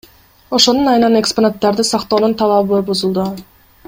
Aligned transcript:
Ошонун 0.57 0.87
айынан 0.93 1.17
экспонаттарды 1.19 1.85
сактоонун 1.91 2.35
талабыбузулду. 2.43 3.27